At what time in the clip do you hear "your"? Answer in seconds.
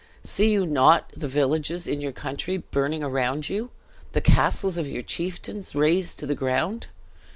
2.01-2.11, 4.87-5.03